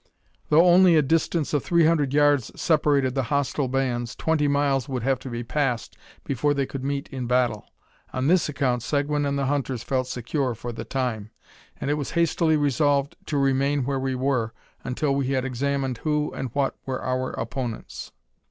[0.49, 5.03] Though only a distance of three hundred yards separated the hostile bands, twenty miles would
[5.03, 7.67] have to be passed before they could meet in battle.
[8.11, 11.29] On this account Seguin and the hunters felt secure for the time;
[11.79, 16.33] and it was hastily resolved to remain where we were, until we had examined who
[16.33, 18.11] and what were our opponents.